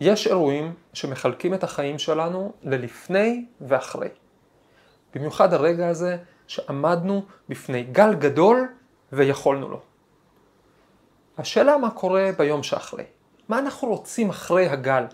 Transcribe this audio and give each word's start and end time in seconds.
יש 0.00 0.26
אירועים 0.26 0.74
שמחלקים 0.92 1.54
את 1.54 1.64
החיים 1.64 1.98
שלנו 1.98 2.52
ללפני 2.62 3.44
ואחרי. 3.60 4.08
במיוחד 5.14 5.52
הרגע 5.52 5.88
הזה 5.88 6.16
שעמדנו 6.46 7.24
בפני 7.48 7.82
גל 7.82 8.14
גדול 8.14 8.68
ויכולנו 9.12 9.68
לו. 9.68 9.80
השאלה 11.38 11.78
מה 11.78 11.90
קורה 11.90 12.30
ביום 12.38 12.62
שאחרי. 12.62 13.04
מה 13.48 13.58
אנחנו 13.58 13.88
רוצים 13.88 14.30
אחרי 14.30 14.68
הגל? 14.68 15.04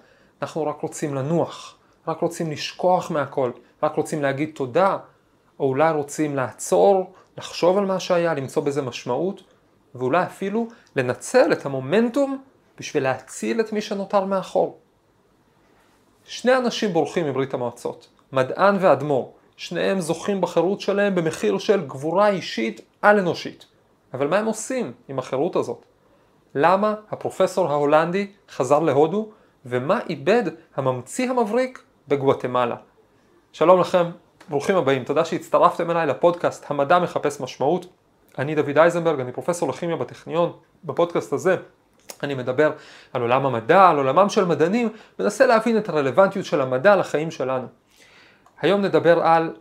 אנחנו 0.42 0.66
רק 0.66 0.80
רוצים 0.80 1.14
לנוח, 1.14 1.76
רק 2.08 2.20
רוצים 2.20 2.50
לשכוח 2.50 3.10
מהכל, 3.10 3.50
רק 3.82 3.94
רוצים 3.94 4.22
להגיד 4.22 4.50
תודה, 4.54 4.96
או 5.60 5.64
אולי 5.68 5.92
רוצים 5.92 6.36
לעצור, 6.36 7.12
לחשוב 7.38 7.78
על 7.78 7.84
מה 7.84 8.00
שהיה, 8.00 8.34
למצוא 8.34 8.62
בזה 8.62 8.82
משמעות, 8.82 9.42
ואולי 9.94 10.22
אפילו 10.22 10.68
לנצל 10.96 11.52
את 11.52 11.66
המומנטום 11.66 12.42
בשביל 12.78 13.02
להציל 13.02 13.60
את 13.60 13.72
מי 13.72 13.80
שנותר 13.80 14.24
מאחור. 14.24 14.78
שני 16.24 16.56
אנשים 16.56 16.92
בורחים 16.92 17.26
מברית 17.26 17.54
המועצות, 17.54 18.08
מדען 18.32 18.76
ואדמו"ר, 18.80 19.32
שניהם 19.56 20.00
זוכים 20.00 20.40
בחירות 20.40 20.80
שלהם 20.80 21.14
במחיר 21.14 21.58
של 21.58 21.86
גבורה 21.86 22.28
אישית 22.28 22.80
על-אנושית. 23.02 23.66
אבל 24.14 24.26
מה 24.26 24.38
הם 24.38 24.46
עושים 24.46 24.92
עם 25.08 25.18
החירות 25.18 25.56
הזאת? 25.56 25.84
למה 26.54 26.94
הפרופסור 27.10 27.68
ההולנדי 27.70 28.32
חזר 28.50 28.78
להודו, 28.78 29.28
ומה 29.66 30.00
איבד 30.08 30.42
הממציא 30.76 31.30
המבריק 31.30 31.82
בגואטמלה? 32.08 32.76
שלום 33.52 33.80
לכם, 33.80 34.10
ברוכים 34.48 34.76
הבאים, 34.76 35.04
תודה 35.04 35.24
שהצטרפתם 35.24 35.90
אליי 35.90 36.06
לפודקאסט 36.06 36.70
המדע 36.70 36.98
מחפש 36.98 37.40
משמעות. 37.40 37.86
אני 38.38 38.54
דוד 38.54 38.78
אייזנברג, 38.78 39.20
אני 39.20 39.32
פרופסור 39.32 39.68
לכימיה 39.68 39.96
בטכניון. 39.96 40.52
בפודקאסט 40.84 41.32
הזה 41.32 41.56
אני 42.22 42.34
מדבר 42.34 42.72
על 43.12 43.22
עולם 43.22 43.46
המדע, 43.46 43.88
על 43.88 43.96
עולמם 43.96 44.28
של 44.28 44.44
מדענים, 44.44 44.88
מנסה 45.18 45.46
להבין 45.46 45.78
את 45.78 45.88
הרלוונטיות 45.88 46.46
של 46.46 46.60
המדע 46.60 46.96
לחיים 46.96 47.30
שלנו. 47.30 47.66
היום 48.60 48.80
נדבר 48.80 49.20
על 49.20 49.54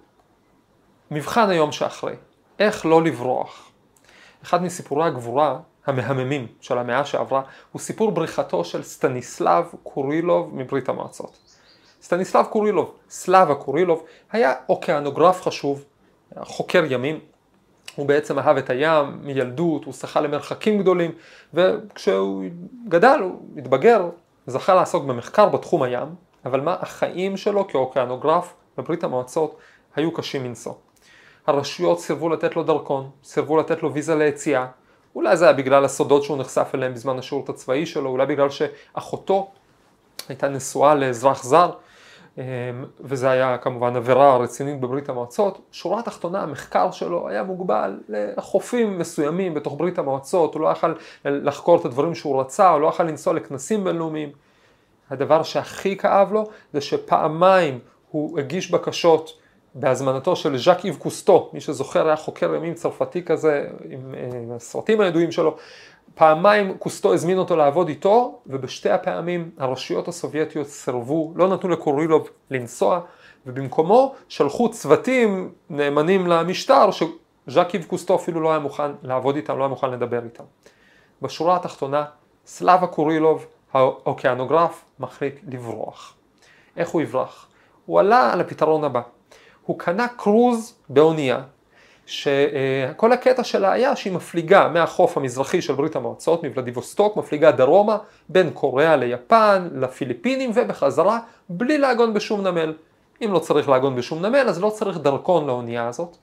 מבחן 1.11 1.50
היום 1.50 1.72
שאחרי, 1.72 2.16
איך 2.59 2.86
לא 2.86 3.03
לברוח. 3.03 3.72
אחד 4.44 4.64
מסיפורי 4.64 5.08
הגבורה 5.08 5.59
המהממים 5.86 6.47
של 6.61 6.78
המאה 6.78 7.06
שעברה 7.06 7.41
הוא 7.72 7.80
סיפור 7.80 8.11
בריחתו 8.11 8.63
של 8.63 8.84
סטניסלב 8.84 9.66
קורילוב 9.84 10.56
מברית 10.56 10.89
המועצות. 10.89 11.38
סטניסלב 12.02 12.45
קורילוב, 12.45 12.95
סלאבה 13.09 13.56
קורילוב, 13.56 14.03
היה 14.31 14.53
אוקיינוגרף 14.69 15.41
חשוב, 15.41 15.86
חוקר 16.39 16.84
ימים, 16.89 17.19
הוא 18.00 18.08
בעצם 18.08 18.39
אהב 18.39 18.58
את 18.58 18.69
הים 18.69 19.19
מילדות, 19.23 19.86
הוא 19.86 19.94
שחה 19.94 20.22
למרחקים 20.22 20.80
גדולים, 20.80 21.11
וכשהוא 21.53 22.44
גדל, 22.88 23.19
הוא 23.22 23.39
התבגר, 23.58 24.09
זכה 24.47 24.75
לעסוק 24.75 25.03
במחקר 25.03 25.50
בתחום 25.50 25.83
הים, 25.83 26.08
אבל 26.45 26.61
מה 26.61 26.75
החיים 26.80 27.38
שלו 27.38 27.67
כאוקיינוגרף 27.67 28.53
בברית 28.78 29.03
המועצות 29.03 29.58
היו 29.95 30.11
קשים 30.11 30.44
מנשוא. 30.44 30.73
הרשויות 31.47 32.00
סירבו 32.00 32.30
לתת 32.30 32.56
לו 32.56 32.64
דרכון, 32.64 33.09
סירבו 33.23 33.58
לתת 33.58 33.83
לו 33.83 33.94
ויזה 33.94 34.16
ליציאה, 34.16 34.66
אולי 35.16 35.38
זה 35.38 35.45
היה 35.45 35.53
בגלל 35.53 35.86
הסודות 35.86 36.23
שהוא 36.23 36.38
נחשף 36.38 36.72
אליהם 36.75 36.94
בזמן 36.94 37.19
השירות 37.19 37.50
הצבאי 37.50 37.86
שלו, 37.86 38.09
אולי 38.09 38.25
בגלל 38.25 38.50
שאחותו 38.50 39.52
הייתה 40.30 40.50
נשואה 40.50 40.95
לאזרח 40.95 41.44
זר, 41.44 41.72
וזה 43.00 43.30
היה 43.30 43.58
כמובן 43.58 43.95
עבירה 43.95 44.38
רצינית 44.38 44.80
בברית 44.80 45.09
המועצות. 45.09 45.62
שורה 45.72 46.00
התחתונה, 46.00 46.42
המחקר 46.42 46.92
שלו 46.92 47.30
היה 47.30 47.44
מוגבל 47.44 48.00
לחופים 48.09 49.00
מסוימים 49.00 49.54
בתוך 49.54 49.76
ברית 49.78 50.00
המועצות, 50.00 50.54
הוא 50.54 50.62
לא 50.62 50.70
יכל 50.70 50.94
לחקור 51.26 51.80
את 51.80 51.86
הדברים 51.86 52.16
שהוא 52.16 52.42
רצה, 52.42 52.70
הוא 52.70 52.81
לא 52.81 52.88
יכל 52.88 53.04
לנסוע 53.04 53.34
לכנסים 53.34 53.84
בינלאומיים. 53.84 54.31
הדבר 55.09 55.44
שהכי 55.44 55.98
כאב 55.98 56.34
לו 56.34 56.44
זה 56.73 56.81
שפעמיים 56.81 57.80
הוא 58.12 58.40
הגיש 58.40 58.72
בקשות 58.72 59.40
בהזמנתו 59.76 60.36
של 60.36 60.58
ז'אק 60.58 60.86
איב 60.86 60.98
קוסטו, 61.00 61.50
מי 61.53 61.62
שזוכר 61.62 62.08
היה 62.08 62.16
חוקר 62.16 62.56
ימים 62.56 62.74
צרפתי 62.74 63.24
כזה 63.24 63.52
אה, 63.53 63.96
עם 64.42 64.52
הסרטים 64.52 65.02
הידועים 65.02 65.31
שלו, 65.31 65.58
פעמיים 66.19 66.78
קוסטו 66.78 67.13
הזמין 67.13 67.38
אותו 67.38 67.56
לעבוד 67.56 67.90
איתו 67.90 68.40
ובשתי 68.47 68.90
הפעמים 68.90 69.52
הרשויות 69.57 70.07
הסובייטיות 70.07 70.68
סירבו, 70.68 71.34
לא 71.35 71.47
נתנו 71.47 71.69
לקורילוב 71.69 72.30
לנסוע 72.52 73.00
ובמקומו 73.46 74.16
שלחו 74.30 74.72
צוותים 74.72 75.52
נאמנים 75.69 76.28
למשטר 76.28 76.90
שז'אק 76.91 77.74
איב 77.74 77.85
קוסטו 77.85 78.16
אפילו 78.16 78.41
לא 78.41 78.50
היה 78.50 78.59
מוכן 78.59 78.91
לעבוד 79.03 79.35
איתם, 79.35 79.57
לא 79.57 79.63
היה 79.63 79.68
מוכן 79.68 79.91
לדבר 79.91 80.24
איתם. 80.24 80.44
בשורה 81.22 81.56
התחתונה 81.56 82.06
סלאבה 82.46 82.88
קורילוב 82.88 83.46
האוקיינוגרף 83.74 84.86
מחליט 85.00 85.40
לברוח. 85.47 86.13
איך 86.78 86.90
הוא 86.90 87.01
יברח? 87.01 87.47
הוא 87.86 88.00
עלה 88.00 88.34
על 88.34 88.41
הפתרון 88.41 88.84
הבא. 88.84 89.01
הוא 89.66 89.80
קנה 89.80 90.07
קרוז 90.07 90.75
באונייה, 90.90 91.41
שכל 92.09 93.12
הקטע 93.12 93.44
שלה 93.44 93.72
היה 93.72 93.96
שהיא 93.96 94.14
מפליגה 94.14 94.68
מהחוף 94.68 95.18
המזרחי 95.18 95.62
של 95.62 95.74
ברית 95.74 95.96
המועצות, 95.96 96.44
מוולדיבוסטוק, 96.44 97.18
מפליגה 97.18 97.52
דרומה, 97.52 97.97
בין 98.30 98.50
קוריאה 98.53 98.96
ליפן, 98.96 99.70
לפיליפינים 99.74 100.52
ובחזרה, 100.53 101.19
בלי 101.50 101.78
לעגון 101.78 102.14
בשום 102.14 102.48
נמל. 102.48 102.74
אם 103.25 103.34
לא 103.34 103.40
צריך 103.40 103.69
לעגון 103.69 103.96
בשום 103.96 104.25
נמל, 104.25 104.50
אז 104.50 104.62
לא 104.62 104.69
צריך 104.69 104.98
דרכון 104.98 105.48
לאונייה 105.48 105.88
הזאת. 105.88 106.18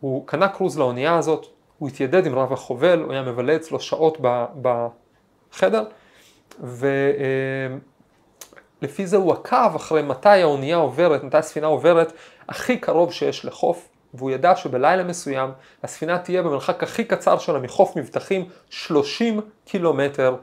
הוא 0.00 0.26
קנה 0.26 0.48
קרוז 0.48 0.78
לאונייה 0.78 1.18
הזאת, 1.18 1.46
הוא 1.78 1.88
התיידד 1.88 2.26
עם 2.26 2.34
רב 2.34 2.52
החובל, 2.52 3.00
הוא 3.00 3.12
היה 3.12 3.22
מבלה 3.22 3.56
אצלו 3.56 3.80
שעות 3.80 4.18
בחדר, 4.62 5.84
ו... 6.62 6.88
לפי 8.82 9.06
זה 9.06 9.16
הוא 9.16 9.32
עקב 9.32 9.74
אחרי 9.76 10.02
מתי 10.02 10.28
האונייה 10.28 10.76
עוברת, 10.76 11.24
מתי 11.24 11.36
הספינה 11.36 11.66
עוברת 11.66 12.12
הכי 12.48 12.78
קרוב 12.78 13.12
שיש 13.12 13.44
לחוף, 13.44 13.88
והוא 14.14 14.30
ידע 14.30 14.56
שבלילה 14.56 15.04
מסוים 15.04 15.50
הספינה 15.82 16.18
תהיה 16.18 16.42
במרחק 16.42 16.82
הכי 16.82 17.04
קצר 17.04 17.38
שלה 17.38 17.58
מחוף 17.58 17.96
מבטחים 17.96 18.48
30 18.70 19.40
קילומטר 19.64 20.36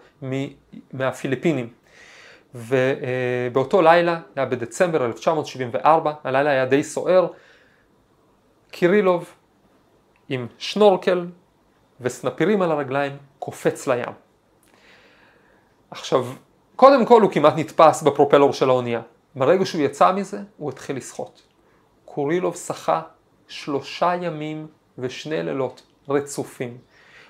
מהפיליפינים. 0.93 1.69
ובאותו 2.55 3.81
לילה, 3.81 4.19
היה 4.35 4.45
בדצמבר 4.45 5.05
1974, 5.05 6.13
הלילה 6.23 6.49
היה 6.49 6.65
די 6.65 6.83
סוער, 6.83 7.27
קירילוב 8.71 9.33
עם 10.29 10.47
שנורקל 10.57 11.25
וסנפירים 12.01 12.61
על 12.61 12.71
הרגליים 12.71 13.17
קופץ 13.39 13.87
לים. 13.87 14.13
עכשיו, 15.91 16.25
קודם 16.75 17.05
כל 17.05 17.21
הוא 17.21 17.31
כמעט 17.31 17.53
נתפס 17.57 18.01
בפרופלור 18.01 18.53
של 18.53 18.69
האונייה. 18.69 19.01
ברגע 19.35 19.65
שהוא 19.65 19.81
יצא 19.81 20.11
מזה, 20.11 20.39
הוא 20.57 20.69
התחיל 20.69 20.97
לשחות. 20.97 21.41
קורילוב 22.05 22.55
שחה 22.55 23.01
שלושה 23.47 24.13
ימים 24.21 24.67
ושני 24.97 25.43
לילות 25.43 25.81
רצופים. 26.09 26.77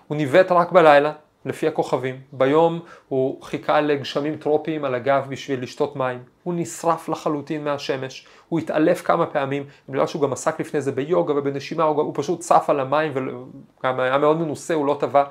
הוא 0.07 0.17
ניווט 0.17 0.51
רק 0.51 0.71
בלילה, 0.71 1.13
לפי 1.45 1.67
הכוכבים. 1.67 2.21
ביום 2.31 2.79
הוא 3.07 3.43
חיכה 3.43 3.81
לגשמים 3.81 4.35
טרופיים 4.35 4.85
על 4.85 4.95
הגב 4.95 5.25
בשביל 5.29 5.63
לשתות 5.63 5.95
מים. 5.95 6.23
הוא 6.43 6.53
נשרף 6.57 7.09
לחלוטין 7.09 7.63
מהשמש. 7.63 8.27
הוא 8.49 8.59
התעלף 8.59 9.01
כמה 9.01 9.25
פעמים, 9.25 9.63
בגלל 9.89 10.07
שהוא 10.07 10.21
גם 10.21 10.33
עסק 10.33 10.59
לפני 10.59 10.81
זה 10.81 10.91
ביוגה 10.91 11.33
ובנשימה, 11.33 11.83
הוא, 11.83 12.11
פשוט 12.15 12.39
צף 12.39 12.65
על 12.69 12.79
המים 12.79 13.11
וגם 13.15 13.99
היה 13.99 14.17
מאוד 14.17 14.37
מנוסה, 14.37 14.73
הוא 14.73 14.85
לא 14.85 14.97
טבע. 14.99 15.23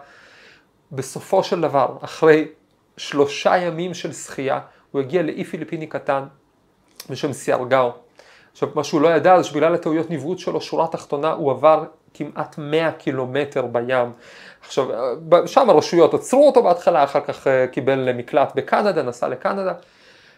בסופו 0.93 1.43
של 1.43 1.61
דבר, 1.61 1.97
אחרי 2.01 2.49
שלושה 2.97 3.57
ימים 3.57 3.95
של 3.95 4.13
שחייה, 4.13 4.61
הוא 4.91 5.01
הגיע 5.01 5.23
לאי 5.23 5.45
פיליפיני 5.45 5.87
קטן 5.87 6.25
בשם 7.11 7.33
סיארגאו. 7.33 8.06
עכשיו, 8.57 8.69
מה 8.75 8.85
שהוא 8.85 9.01
לא 9.01 9.09
ידע 9.09 9.39
זה 9.39 9.45
שבגלל 9.45 9.75
הטעויות 9.75 10.11
ניווט 10.11 10.39
שלו, 10.39 10.61
שורה 10.61 10.87
תחתונה, 10.87 11.33
הוא 11.33 11.51
עבר 11.51 11.85
כמעט 12.15 12.59
100 12.59 12.93
קילומטר 12.93 13.67
בים. 13.67 14.13
עכשיו, 14.61 14.87
שם 15.47 15.71
הרשויות 15.71 16.15
עצרו 16.15 16.47
אותו 16.47 16.63
בהתחלה, 16.63 17.05
אחר 17.05 17.21
כך 17.21 17.47
אה, 17.47 17.67
קיבל 17.67 18.13
מקלט 18.13 18.53
בקנדה, 18.55 19.03
נסע 19.03 19.29
לקנדה. 19.29 19.73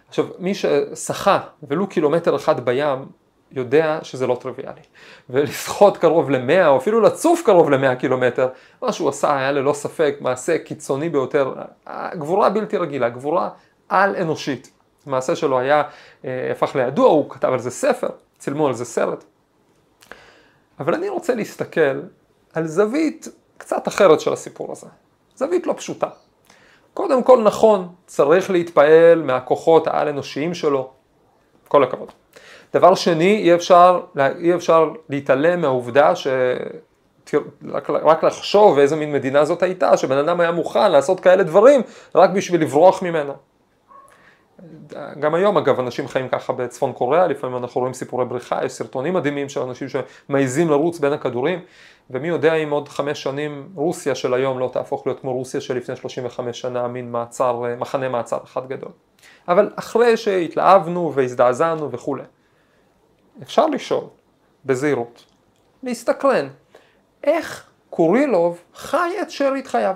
עכשיו, 0.09 0.27
מי 0.38 0.53
ששחה 0.55 1.38
ולו 1.62 1.87
קילומטר 1.87 2.37
אחד 2.37 2.61
בים, 2.61 3.06
יודע 3.53 3.99
שזה 4.03 4.26
לא 4.26 4.35
טריוויאלי. 4.41 4.81
ולשחות 5.31 5.97
קרוב 5.97 6.31
ל-100 6.31 6.67
או 6.67 6.76
אפילו 6.76 7.00
לצוף 7.00 7.43
קרוב 7.43 7.71
ל-100 7.71 7.94
קילומטר, 7.94 8.49
מה 8.82 8.93
שהוא 8.93 9.09
עשה 9.09 9.37
היה 9.37 9.53
ללא 9.53 9.73
ספק 9.73 10.17
מעשה 10.21 10.59
קיצוני 10.59 11.09
ביותר, 11.09 11.53
גבורה 12.14 12.50
בלתי 12.50 12.76
רגילה, 12.76 13.09
גבורה 13.09 13.49
על 13.88 14.17
אנושית. 14.17 14.77
המעשה 15.08 15.37
שלו 15.37 15.58
היה, 15.58 15.82
אה, 16.25 16.49
הפך 16.52 16.76
לידוע, 16.76 17.08
הוא 17.08 17.31
כתב 17.31 17.49
על 17.52 17.58
זה 17.58 17.70
ספר, 17.70 18.08
צילמו 18.38 18.66
על 18.69 18.75
זה 18.75 18.84
סרט. 18.84 19.25
אבל 20.81 20.94
אני 20.94 21.08
רוצה 21.08 21.34
להסתכל 21.34 22.00
על 22.55 22.66
זווית 22.66 23.28
קצת 23.58 23.88
אחרת 23.88 24.20
של 24.20 24.32
הסיפור 24.32 24.72
הזה. 24.72 24.87
זווית 25.37 25.66
לא 25.66 25.75
פשוטה. 25.76 26.08
קודם 26.94 27.22
כל 27.22 27.43
נכון, 27.43 27.88
צריך 28.06 28.50
להתפעל 28.50 29.22
מהכוחות 29.22 29.87
העל-אנושיים 29.87 30.55
שלו, 30.55 30.90
כל 31.69 31.82
הכבוד. 31.82 32.12
דבר 32.75 32.94
שני, 32.94 33.37
אי 33.37 33.54
אפשר, 33.54 34.00
אי 34.38 34.54
אפשר 34.54 34.90
להתעלם 35.08 35.61
מהעובדה 35.61 36.16
ש... 36.16 36.26
רק, 37.72 37.90
רק 37.90 38.25
לחשוב 38.25 38.78
איזה 38.78 38.96
מין 38.96 39.12
מדינה 39.12 39.44
זאת 39.44 39.62
הייתה, 39.62 39.96
שבן 39.96 40.19
אדם 40.19 40.40
היה 40.40 40.52
מוכן 40.52 40.93
לעשות 40.93 41.20
כאלה 41.20 41.43
דברים 41.43 41.81
רק 42.14 42.31
בשביל 42.31 42.62
לברוח 42.62 43.02
ממנה. 43.02 43.32
גם 45.20 45.34
היום 45.34 45.56
אגב 45.56 45.81
אנשים 45.81 46.08
חיים 46.08 46.28
ככה 46.28 46.52
בצפון 46.52 46.93
קוריאה, 46.93 47.26
לפעמים 47.26 47.56
אנחנו 47.56 47.81
רואים 47.81 47.94
סיפורי 47.94 48.25
בריחה, 48.25 48.64
יש 48.64 48.72
סרטונים 48.72 49.14
מדהימים 49.14 49.49
של 49.49 49.60
אנשים 49.60 49.88
שמעיזים 49.88 50.70
לרוץ 50.70 50.99
בין 50.99 51.12
הכדורים, 51.12 51.60
ומי 52.10 52.28
יודע 52.28 52.55
אם 52.55 52.70
עוד 52.70 52.88
חמש 52.88 53.22
שנים 53.22 53.69
רוסיה 53.75 54.14
של 54.14 54.34
היום 54.34 54.58
לא 54.58 54.70
תהפוך 54.72 55.06
להיות 55.06 55.20
כמו 55.20 55.32
רוסיה 55.32 55.60
של 55.60 55.76
לפני 55.76 55.96
35 55.96 56.60
שנה, 56.60 56.88
מין 56.88 57.12
מעצר, 57.12 57.62
מחנה 57.78 58.08
מעצר 58.08 58.38
אחד 58.44 58.69
גדול. 58.69 58.90
אבל 59.49 59.70
אחרי 59.76 60.16
שהתלהבנו 60.16 61.12
והזדעזענו 61.14 61.90
וכולי, 61.90 62.22
אפשר 63.43 63.66
לשאול 63.66 64.04
בזהירות, 64.64 65.25
להסתקרן, 65.82 66.49
איך 67.25 67.70
קורילוב 67.90 68.58
חי 68.75 69.11
את 69.22 69.31
שארית 69.31 69.66
חייו? 69.66 69.94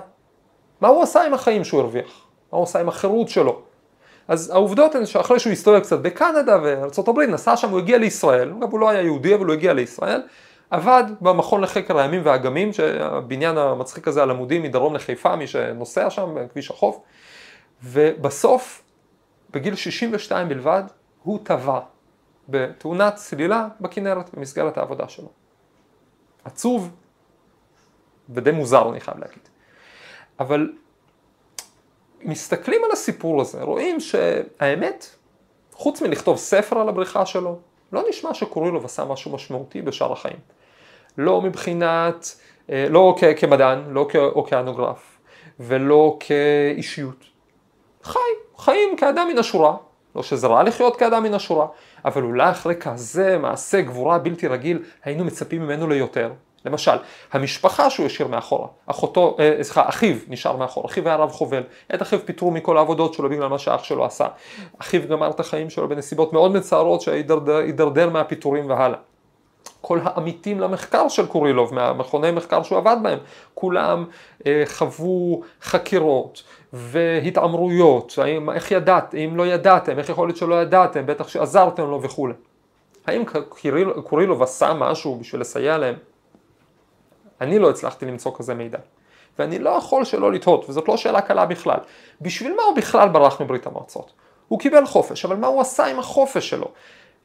מה 0.81 0.87
הוא 0.87 1.03
עשה 1.03 1.25
עם 1.25 1.33
החיים 1.33 1.63
שהוא 1.63 1.81
הרוויח? 1.81 2.27
מה 2.51 2.57
הוא 2.57 2.63
עשה 2.63 2.79
עם 2.79 2.89
החירות 2.89 3.29
שלו? 3.29 3.61
אז 4.27 4.49
העובדות 4.49 4.95
הן 4.95 5.05
שאחרי 5.05 5.39
שהוא 5.39 5.53
הסתובב 5.53 5.79
קצת 5.79 5.99
בקנדה 5.99 6.57
וארה"ב, 6.63 7.19
נסע 7.19 7.57
שם, 7.57 7.69
הוא 7.69 7.79
הגיע 7.79 7.97
לישראל, 7.97 8.53
אגב 8.59 8.71
הוא 8.71 8.79
לא 8.79 8.89
היה 8.89 9.01
יהודי 9.01 9.35
אבל 9.35 9.45
הוא 9.45 9.53
הגיע 9.53 9.73
לישראל, 9.73 10.21
עבד 10.69 11.03
במכון 11.21 11.61
לחקר 11.61 11.99
הימים 11.99 12.21
והאגמים, 12.23 12.73
שהבניין 12.73 13.57
המצחיק 13.57 14.07
הזה 14.07 14.23
על 14.23 14.31
עמודים 14.31 14.63
מדרום 14.63 14.95
לחיפה, 14.95 15.35
מי 15.35 15.47
שנוסע 15.47 16.09
שם 16.09 16.35
בכביש 16.35 16.71
החוף, 16.71 16.99
ובסוף, 17.83 18.83
בגיל 19.51 19.75
62 19.75 20.49
בלבד, 20.49 20.83
הוא 21.23 21.39
טבע 21.43 21.79
בתאונת 22.49 23.15
צלילה 23.15 23.67
בכנרת 23.81 24.29
במסגרת 24.33 24.77
העבודה 24.77 25.09
שלו. 25.09 25.29
עצוב 26.43 26.89
ודי 28.29 28.51
מוזר 28.51 28.89
אני 28.89 28.99
חייב 28.99 29.17
להגיד. 29.17 29.49
אבל 30.39 30.71
מסתכלים 32.25 32.81
על 32.83 32.91
הסיפור 32.91 33.41
הזה, 33.41 33.63
רואים 33.63 33.99
שהאמת, 33.99 35.05
חוץ 35.73 36.01
מלכתוב 36.01 36.37
ספר 36.37 36.79
על 36.79 36.89
הבריחה 36.89 37.25
שלו, 37.25 37.57
לא 37.93 38.03
נשמע 38.09 38.33
שקורילוב 38.33 38.85
עשה 38.85 39.05
משהו 39.05 39.31
משמעותי 39.31 39.81
בשאר 39.81 40.11
החיים. 40.11 40.37
לא 41.17 41.41
מבחינת, 41.41 42.35
אה, 42.69 42.85
לא 42.89 43.15
כמדען, 43.37 43.83
לא 43.89 44.07
כאוקאנוגרף, 44.09 45.17
ולא 45.59 46.17
כאישיות. 46.19 47.25
חי, 48.03 48.19
חיים 48.57 48.95
כאדם 48.97 49.27
מן 49.31 49.37
השורה, 49.37 49.75
לא 50.15 50.23
שזה 50.23 50.47
רע 50.47 50.63
לחיות 50.63 50.95
כאדם 50.95 51.23
מן 51.23 51.33
השורה, 51.33 51.67
אבל 52.05 52.23
אולי 52.23 52.49
אחרי 52.51 52.75
כזה 52.75 53.37
מעשה 53.37 53.81
גבורה 53.81 54.17
בלתי 54.17 54.47
רגיל, 54.47 54.83
היינו 55.03 55.23
מצפים 55.23 55.61
ממנו 55.61 55.87
ליותר. 55.87 56.31
למשל, 56.65 56.91
המשפחה 57.31 57.89
שהוא 57.89 58.05
השאיר 58.05 58.27
מאחורה, 58.27 58.67
אחותו, 58.85 59.37
אה, 59.39 59.63
סליחה, 59.63 59.89
אחיו 59.89 60.15
נשאר 60.27 60.55
מאחורה, 60.55 60.85
אחיו 60.85 61.07
היה 61.07 61.15
רב 61.15 61.31
חובל, 61.31 61.63
את 61.95 62.01
אחיו 62.01 62.19
פיטרו 62.25 62.51
מכל 62.51 62.77
העבודות 62.77 63.13
שלו 63.13 63.29
בגלל 63.29 63.47
מה 63.47 63.59
שאח 63.59 63.83
שלו 63.83 64.05
עשה, 64.05 64.27
אחיו 64.79 65.01
גמר 65.07 65.29
את 65.29 65.39
החיים 65.39 65.69
שלו 65.69 65.89
בנסיבות 65.89 66.33
מאוד 66.33 66.51
מצערות 66.51 67.01
שהידרדר 67.01 68.09
מהפיטורים 68.09 68.69
והלאה. 68.69 68.99
כל 69.81 69.99
העמיתים 70.03 70.59
למחקר 70.59 71.07
של 71.07 71.25
קורילוב, 71.25 71.73
מהמכוני 71.73 72.31
מחקר 72.31 72.63
שהוא 72.63 72.77
עבד 72.77 72.97
בהם, 73.01 73.19
כולם 73.53 74.05
אה, 74.47 74.63
חוו 74.65 75.41
חקירות 75.61 76.43
והתעמרויות, 76.73 78.13
האם, 78.17 78.49
איך 78.49 78.71
ידעת, 78.71 79.15
אם 79.15 79.33
לא 79.35 79.47
ידעתם, 79.47 79.99
איך 79.99 80.09
יכול 80.09 80.27
להיות 80.27 80.37
שלא 80.37 80.61
ידעתם, 80.61 81.05
בטח 81.05 81.27
שעזרתם 81.27 81.89
לו 81.89 82.01
וכולי. 82.01 82.33
האם 83.07 83.23
קורילוב 84.03 84.43
עשה 84.43 84.73
משהו 84.73 85.15
בשביל 85.15 85.41
לסייע 85.41 85.77
להם? 85.77 85.95
אני 87.43 87.59
לא 87.59 87.69
הצלחתי 87.69 88.05
למצוא 88.05 88.31
כזה 88.35 88.53
מידע. 88.53 88.77
ואני 89.39 89.59
לא 89.59 89.69
יכול 89.69 90.05
שלא 90.05 90.31
לתהות, 90.31 90.69
וזאת 90.69 90.87
לא 90.87 90.97
שאלה 90.97 91.21
קלה 91.21 91.45
בכלל. 91.45 91.77
בשביל 92.21 92.55
מה 92.55 92.63
הוא 92.63 92.75
בכלל 92.75 93.09
ברח 93.09 93.41
מברית 93.41 93.67
המועצות? 93.67 94.11
הוא 94.47 94.59
קיבל 94.59 94.85
חופש, 94.85 95.25
אבל 95.25 95.35
מה 95.35 95.47
הוא 95.47 95.61
עשה 95.61 95.85
עם 95.85 95.99
החופש 95.99 96.49
שלו? 96.49 96.71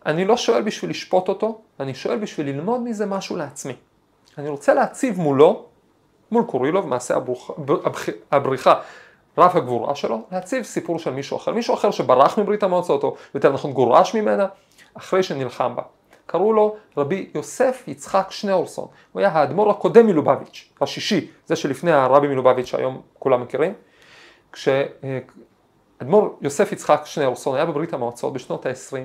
אני 0.07 0.25
לא 0.25 0.37
שואל 0.37 0.63
בשביל 0.63 0.91
לשפוט 0.91 1.29
אותו, 1.29 1.61
אני 1.81 1.95
שואל 1.95 2.19
בשביל 2.19 2.49
ללמוד 2.49 2.81
מזה 2.81 3.07
משהו 3.07 3.37
לעצמי. 3.37 3.73
אני 4.39 4.49
רוצה 4.49 4.75
להציב 4.75 5.21
מולו, 5.21 5.65
מול 6.31 6.45
קורילוב, 6.45 6.87
מעשה 6.87 7.17
הברוך, 7.17 7.51
הבריחה, 8.33 8.75
רף 9.39 9.57
הגבורה 9.57 9.95
שלו, 9.95 10.23
להציב 10.33 10.63
סיפור 10.63 10.99
של 10.99 11.11
מישהו 11.11 11.37
אחר. 11.37 11.53
מישהו 11.53 11.75
אחר 11.75 11.91
שברח 11.91 12.39
מברית 12.39 12.63
המועצות, 12.63 13.05
או 13.05 13.17
יותר 13.35 13.53
נכון 13.53 13.73
גורש 13.73 14.15
ממנה, 14.15 14.47
אחרי 14.95 15.23
שנלחם 15.23 15.77
בה. 15.77 15.83
קראו 16.29 16.53
לו 16.53 16.77
רבי 16.97 17.31
יוסף 17.35 17.85
יצחק 17.87 18.27
שניאורסון, 18.31 18.87
הוא 19.13 19.21
היה 19.21 19.29
האדמו"ר 19.29 19.71
הקודם 19.71 20.07
מלובביץ', 20.07 20.73
השישי, 20.81 21.31
זה 21.47 21.57
שלפני 21.57 21.93
הרבי 21.93 22.29
מלובביץ' 22.29 22.67
שהיום 22.67 23.01
כולם 23.19 23.43
מכירים. 23.43 23.75
כשאדמו"ר 24.53 26.37
יוסף 26.41 26.73
יצחק 26.73 27.03
שניאורסון 27.05 27.57
היה 27.57 27.67
בברית 27.67 27.93
המועצות 27.93 28.33
בשנות 28.33 28.67
ה-20, 28.67 28.97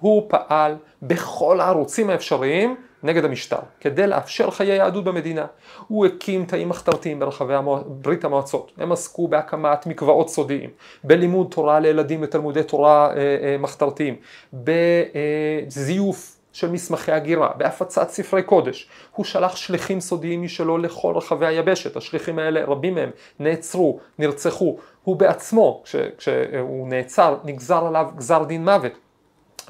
הוא 0.00 0.22
פעל 0.28 0.76
בכל 1.02 1.60
הערוצים 1.60 2.10
האפשריים 2.10 2.76
נגד 3.02 3.24
המשטר, 3.24 3.58
כדי 3.80 4.06
לאפשר 4.06 4.50
חיי 4.50 4.76
יהדות 4.76 5.04
במדינה. 5.04 5.46
הוא 5.88 6.06
הקים 6.06 6.44
תאים 6.44 6.68
מחתרתיים 6.68 7.18
ברחבי 7.18 7.54
המוע... 7.54 7.82
ברית 7.86 8.24
המועצות, 8.24 8.72
הם 8.76 8.92
עסקו 8.92 9.28
בהקמת 9.28 9.86
מקוואות 9.86 10.28
סודיים, 10.30 10.70
בלימוד 11.04 11.46
תורה 11.50 11.80
לילדים 11.80 12.22
ותלמודי 12.22 12.62
תורה 12.62 13.10
אה, 13.10 13.16
אה, 13.16 13.56
מחתרתיים, 13.58 14.16
בזיוף 14.52 16.37
של 16.58 16.70
מסמכי 16.70 17.12
הגירה, 17.12 17.50
בהפצת 17.56 18.10
ספרי 18.10 18.42
קודש. 18.42 18.88
הוא 19.12 19.24
שלח 19.24 19.56
שליחים 19.56 20.00
סודיים 20.00 20.42
משלו 20.42 20.78
לכל 20.78 21.12
רחבי 21.16 21.46
היבשת, 21.46 21.96
השליחים 21.96 22.38
האלה, 22.38 22.64
רבים 22.64 22.94
מהם, 22.94 23.10
נעצרו, 23.38 24.00
נרצחו. 24.18 24.78
הוא 25.04 25.16
בעצמו, 25.16 25.82
כש, 25.84 25.96
כשהוא 26.18 26.88
נעצר, 26.88 27.36
נגזר 27.44 27.86
עליו 27.86 28.06
גזר 28.16 28.44
דין 28.44 28.64
מוות. 28.64 28.92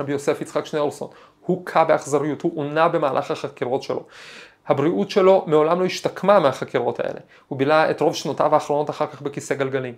רבי 0.00 0.12
יוסף 0.12 0.40
יצחק 0.40 0.67
שניאורסון, 0.67 1.08
הוכה 1.46 1.85
באכזריות, 1.85 2.43
הוא 2.43 2.52
עונה 2.55 2.88
במהלך 2.88 3.31
החקירות 3.31 3.82
שלו. 3.82 4.02
הבריאות 4.67 5.11
שלו 5.11 5.44
מעולם 5.46 5.81
לא 5.81 5.85
השתקמה 5.85 6.40
מהחקירות 6.40 7.00
האלה. 7.00 7.20
הוא 7.49 7.58
בילה 7.58 7.90
את 7.90 8.00
רוב 8.00 8.14
שנותיו 8.14 8.55
האחרונות 8.55 8.90
אחר 8.90 9.06
כך 9.06 9.23
בכיסא 9.23 9.55
גלגלים. 9.55 9.94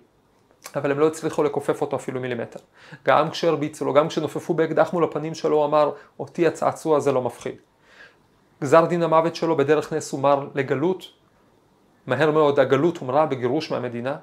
אבל 0.77 0.91
הם 0.91 0.99
לא 0.99 1.07
הצליחו 1.07 1.43
לכופף 1.43 1.81
אותו 1.81 1.97
אפילו 1.97 2.21
מילימטר. 2.21 2.61
גם 3.05 3.31
כשהרביצו 3.31 3.85
לו, 3.85 3.93
גם 3.93 4.09
כשנופפו 4.09 4.55
באקדח 4.55 4.93
מול 4.93 5.05
הפנים 5.05 5.35
שלו, 5.35 5.57
הוא 5.57 5.65
אמר, 5.65 5.91
אותי 6.21 6.47
הצעצוע 6.47 6.97
הזה 6.97 7.13
לא 7.13 7.23
מפחיד. 7.23 7.55
גזר 8.63 8.85
דין 8.85 9.03
המוות 9.03 9.37
שלו 9.37 9.57
בדרך 9.57 9.93
נס 9.93 10.13
הומר 10.13 10.49
לגלות, 10.55 11.05
מהר 12.07 12.31
מאוד 12.31 12.61
הגלות 12.61 12.97
הומרה 12.97 13.27
בגירוש 13.27 13.71
מהמדינה, 13.71 14.17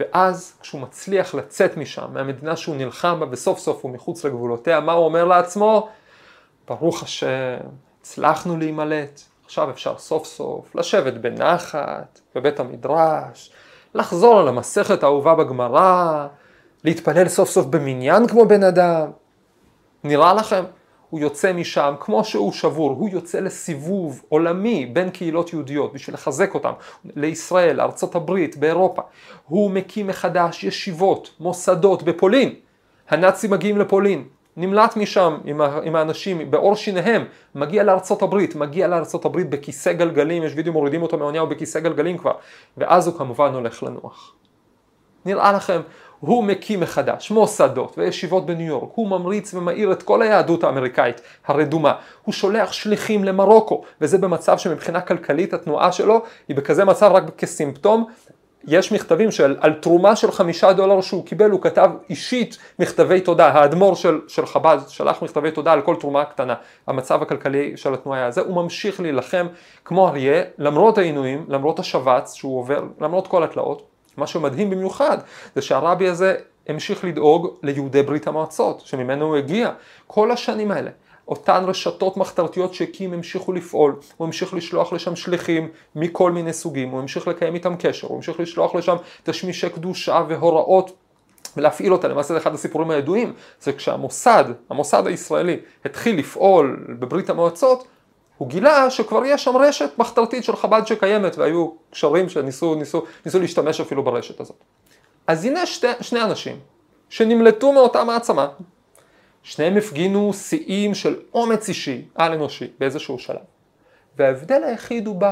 ואז 0.00 0.58
כשהוא 0.60 0.80
מצליח 0.80 1.34
לצאת 1.34 1.76
משם, 1.76 2.06
מהמדינה 2.12 2.56
שהוא 2.56 2.76
נלחם 2.76 3.20
בה, 3.20 3.26
וסוף 3.30 3.58
סוף 3.58 3.82
הוא 3.82 3.90
מחוץ 3.90 4.24
לגבולותיה, 4.24 4.80
מה 4.80 4.92
הוא 4.92 5.04
אומר 5.04 5.24
לעצמו? 5.24 5.88
ברוך 6.68 7.02
השם, 7.02 7.56
הצלחנו 8.00 8.56
להימלט, 8.56 9.20
עכשיו 9.44 9.70
אפשר 9.70 9.98
סוף 9.98 10.26
סוף 10.26 10.74
לשבת 10.74 11.14
בנחת, 11.14 12.20
בבית 12.34 12.60
המדרש, 12.60 13.52
לחזור 13.94 14.40
על 14.40 14.48
המסכת 14.48 15.02
האהובה 15.02 15.34
בגמרא, 15.34 16.26
להתפלל 16.84 17.28
סוף 17.28 17.50
סוף 17.50 17.66
במניין 17.66 18.26
כמו 18.26 18.44
בן 18.44 18.62
אדם. 18.62 19.10
נראה 20.04 20.34
לכם? 20.34 20.64
הוא 21.10 21.20
יוצא 21.20 21.52
משם 21.52 21.94
כמו 22.00 22.24
שהוא 22.24 22.52
שבור, 22.52 22.90
הוא 22.90 23.08
יוצא 23.08 23.40
לסיבוב 23.40 24.22
עולמי 24.28 24.86
בין 24.86 25.10
קהילות 25.10 25.52
יהודיות 25.52 25.92
בשביל 25.92 26.14
לחזק 26.14 26.54
אותם, 26.54 26.72
לישראל, 27.16 27.76
לארצות 27.76 28.14
הברית, 28.14 28.56
באירופה. 28.56 29.02
הוא 29.46 29.70
מקים 29.70 30.06
מחדש 30.06 30.64
ישיבות, 30.64 31.30
מוסדות 31.40 32.02
בפולין. 32.02 32.54
הנאצים 33.08 33.50
מגיעים 33.50 33.78
לפולין, 33.78 34.24
נמלט 34.60 34.96
משם 34.96 35.38
עם, 35.44 35.60
עם 35.60 35.96
האנשים 35.96 36.50
בעור 36.50 36.76
שיניהם, 36.76 37.24
מגיע 37.54 37.82
לארצות 37.82 38.22
הברית, 38.22 38.54
מגיע 38.54 38.88
לארצות 38.88 39.24
הברית 39.24 39.50
בכיסא 39.50 39.92
גלגלים, 39.92 40.42
יש 40.42 40.52
וידאו 40.56 40.72
מורידים 40.72 41.02
אותו 41.02 41.18
מהאונייה, 41.18 41.42
הוא 41.42 41.50
בכיסא 41.50 41.80
גלגלים 41.80 42.18
כבר, 42.18 42.32
ואז 42.76 43.06
הוא 43.06 43.18
כמובן 43.18 43.54
הולך 43.54 43.82
לנוח. 43.82 44.34
נראה 45.24 45.52
לכם, 45.52 45.80
הוא 46.20 46.44
מקים 46.44 46.80
מחדש 46.80 47.30
מוסדות 47.30 47.98
וישיבות 47.98 48.46
בניו 48.46 48.66
יורק, 48.66 48.90
הוא 48.94 49.08
ממריץ 49.08 49.54
ומאיר 49.54 49.92
את 49.92 50.02
כל 50.02 50.22
היהדות 50.22 50.64
האמריקאית 50.64 51.20
הרדומה, 51.46 51.94
הוא 52.24 52.32
שולח 52.32 52.72
שליחים 52.72 53.24
למרוקו, 53.24 53.82
וזה 54.00 54.18
במצב 54.18 54.58
שמבחינה 54.58 55.00
כלכלית 55.00 55.54
התנועה 55.54 55.92
שלו 55.92 56.22
היא 56.48 56.56
בכזה 56.56 56.84
מצב 56.84 57.10
רק 57.12 57.24
כסימפטום 57.38 58.06
יש 58.66 58.92
מכתבים 58.92 59.30
של, 59.30 59.56
על 59.60 59.72
תרומה 59.72 60.16
של 60.16 60.30
חמישה 60.30 60.72
דולר 60.72 61.00
שהוא 61.00 61.26
קיבל, 61.26 61.50
הוא 61.50 61.62
כתב 61.62 61.90
אישית 62.10 62.58
מכתבי 62.78 63.20
תודה, 63.20 63.48
האדמו"ר 63.48 63.94
של, 63.94 64.20
של 64.28 64.46
חב"ד 64.46 64.78
שלח 64.88 65.22
מכתבי 65.22 65.50
תודה 65.50 65.72
על 65.72 65.82
כל 65.82 65.96
תרומה 66.00 66.24
קטנה, 66.24 66.54
המצב 66.86 67.22
הכלכלי 67.22 67.76
של 67.76 67.94
התנועה 67.94 68.26
הזה, 68.26 68.40
הוא 68.40 68.62
ממשיך 68.62 69.00
להילחם 69.00 69.46
כמו 69.84 70.08
אריה, 70.08 70.42
למרות 70.58 70.98
העינויים, 70.98 71.44
למרות 71.48 71.78
השבץ 71.78 72.34
שהוא 72.34 72.58
עובר, 72.58 72.84
למרות 73.00 73.26
כל 73.26 73.44
התלאות, 73.44 73.82
מה 74.16 74.26
שמדהים 74.26 74.70
במיוחד 74.70 75.18
זה 75.54 75.62
שהרבי 75.62 76.08
הזה 76.08 76.34
המשיך 76.68 77.04
לדאוג 77.04 77.56
ליהודי 77.62 78.02
ברית 78.02 78.26
המועצות, 78.26 78.80
שממנו 78.80 79.24
הוא 79.26 79.36
הגיע, 79.36 79.70
כל 80.06 80.30
השנים 80.30 80.70
האלה. 80.70 80.90
אותן 81.28 81.64
רשתות 81.66 82.16
מחתרתיות 82.16 82.74
שהקים 82.74 83.12
המשיכו 83.12 83.52
לפעול, 83.52 83.96
הוא 84.16 84.26
המשיך 84.26 84.54
לשלוח 84.54 84.92
לשם 84.92 85.16
שליחים 85.16 85.68
מכל 85.94 86.32
מיני 86.32 86.52
סוגים, 86.52 86.88
הוא 86.88 87.00
המשיך 87.00 87.28
לקיים 87.28 87.54
איתם 87.54 87.76
קשר, 87.78 88.06
הוא 88.06 88.16
המשיך 88.16 88.40
לשלוח 88.40 88.74
לשם 88.74 88.96
תשמישי 89.22 89.70
קדושה 89.70 90.24
והוראות 90.28 90.92
ולהפעיל 91.56 91.92
אותה, 91.92 92.08
למעשה 92.08 92.34
זה 92.34 92.38
אחד 92.38 92.54
הסיפורים 92.54 92.90
הידועים, 92.90 93.32
זה 93.60 93.72
כשהמוסד, 93.72 94.44
המוסד 94.70 95.06
הישראלי, 95.06 95.60
התחיל 95.84 96.18
לפעול 96.18 96.84
בברית 96.88 97.30
המועצות, 97.30 97.84
הוא 98.38 98.48
גילה 98.48 98.90
שכבר 98.90 99.24
יש 99.24 99.44
שם 99.44 99.56
רשת 99.56 99.90
מחתרתית 99.98 100.44
של 100.44 100.56
חב"ד 100.56 100.82
שקיימת, 100.86 101.38
והיו 101.38 101.70
קשרים 101.90 102.28
שניסו 102.28 102.74
ניסו, 102.74 103.02
ניסו 103.26 103.40
להשתמש 103.40 103.80
אפילו 103.80 104.02
ברשת 104.02 104.40
הזאת. 104.40 104.56
אז 105.26 105.44
הנה 105.44 105.66
שתי, 105.66 105.86
שני 106.00 106.22
אנשים 106.22 106.56
שנמלטו 107.08 107.72
מאותה 107.72 108.04
מעצמה, 108.04 108.48
שניהם 109.48 109.76
הפגינו 109.76 110.32
שיאים 110.32 110.94
של 110.94 111.20
אומץ 111.34 111.68
אישי, 111.68 112.08
על 112.14 112.32
אנושי, 112.32 112.72
באיזשהו 112.78 113.18
שלב. 113.18 113.40
וההבדל 114.16 114.64
היחיד 114.64 115.06
הוא 115.06 115.16
ב... 115.18 115.24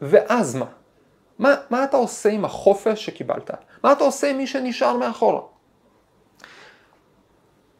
ואז 0.00 0.54
מה? 0.54 0.66
מה? 1.38 1.54
מה 1.70 1.84
אתה 1.84 1.96
עושה 1.96 2.28
עם 2.28 2.44
החופש 2.44 3.06
שקיבלת? 3.06 3.50
מה 3.84 3.92
אתה 3.92 4.04
עושה 4.04 4.30
עם 4.30 4.36
מי 4.36 4.46
שנשאר 4.46 4.96
מאחורה? 4.96 5.40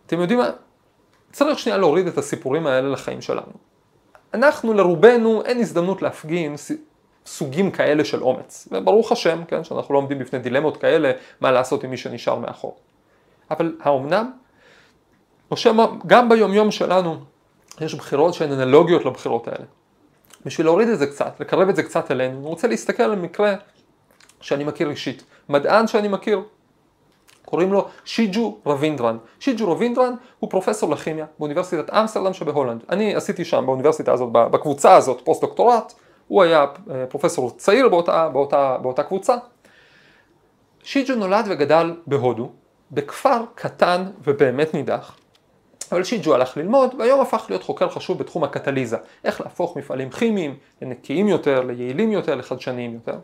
אתם 0.06 0.20
יודעים 0.20 0.38
מה? 0.38 0.50
צריך 1.32 1.58
שנייה 1.58 1.78
להוריד 1.78 2.06
את 2.06 2.18
הסיפורים 2.18 2.66
האלה 2.66 2.88
לחיים 2.88 3.20
שלנו. 3.20 3.52
אנחנו 4.34 4.74
לרובנו 4.74 5.44
אין 5.44 5.58
הזדמנות 5.58 6.02
להפגין 6.02 6.54
סוגים 7.26 7.70
כאלה 7.70 8.04
של 8.04 8.22
אומץ. 8.22 8.68
וברוך 8.72 9.12
השם, 9.12 9.44
כן, 9.44 9.64
שאנחנו 9.64 9.94
לא 9.94 9.98
עומדים 9.98 10.18
בפני 10.18 10.38
דילמות 10.38 10.76
כאלה, 10.76 11.12
מה 11.40 11.52
לעשות 11.52 11.84
עם 11.84 11.90
מי 11.90 11.96
שנשאר 11.96 12.38
מאחור. 12.38 12.76
אבל 13.50 13.76
האומנם? 13.80 14.30
או 15.50 15.56
שמא 15.56 15.86
גם 16.06 16.28
ביומיום 16.28 16.70
שלנו 16.70 17.16
יש 17.80 17.94
בחירות 17.94 18.34
שהן 18.34 18.52
אנלוגיות 18.52 19.04
לבחירות 19.04 19.48
האלה. 19.48 19.64
בשביל 20.46 20.66
להוריד 20.66 20.88
את 20.88 20.98
זה 20.98 21.06
קצת, 21.06 21.40
לקרב 21.40 21.68
את 21.68 21.76
זה 21.76 21.82
קצת 21.82 22.10
אלינו, 22.10 22.38
אני 22.38 22.46
רוצה 22.46 22.68
להסתכל 22.68 23.02
על 23.02 23.16
מקרה 23.16 23.54
שאני 24.40 24.64
מכיר 24.64 24.90
אישית. 24.90 25.24
מדען 25.48 25.86
שאני 25.86 26.08
מכיר, 26.08 26.42
קוראים 27.44 27.72
לו 27.72 27.88
שיג'ו 28.04 28.58
רווינדרן. 28.64 29.16
שיג'ו 29.40 29.66
רווינדרן 29.66 30.14
הוא 30.38 30.50
פרופסור 30.50 30.90
לכימיה 30.90 31.26
באוניברסיטת 31.38 31.90
אמסטרדם 31.90 32.32
שבהולנד. 32.32 32.84
אני 32.90 33.14
עשיתי 33.14 33.44
שם 33.44 33.66
באוניברסיטה 33.66 34.12
הזאת, 34.12 34.32
בקבוצה 34.32 34.96
הזאת, 34.96 35.20
פוסט 35.24 35.40
דוקטורט, 35.40 35.92
הוא 36.28 36.42
היה 36.42 36.66
אה, 36.90 37.06
פרופסור 37.08 37.50
צעיר 37.56 37.88
באותה, 37.88 38.28
באותה, 38.28 38.76
באותה 38.82 39.02
קבוצה. 39.02 39.34
שיג'ו 40.82 41.14
נולד 41.14 41.44
וגדל 41.48 41.94
בהודו, 42.06 42.50
בכפר 42.92 43.42
קטן 43.54 44.04
ובאמת 44.24 44.74
נידח, 44.74 45.16
אבל 45.92 46.04
שיג'ו 46.04 46.34
הלך 46.34 46.56
ללמוד 46.56 46.94
והיום 46.98 47.20
הפך 47.20 47.46
להיות 47.48 47.62
חוקר 47.62 47.88
חשוב 47.88 48.18
בתחום 48.18 48.44
הקטליזה, 48.44 48.96
איך 49.24 49.40
להפוך 49.40 49.76
מפעלים 49.76 50.10
כימיים 50.10 50.56
לנקיים 50.82 51.28
יותר, 51.28 51.60
ליעילים 51.60 52.12
יותר, 52.12 52.34
לחדשניים 52.34 52.94
יותר. 52.94 53.16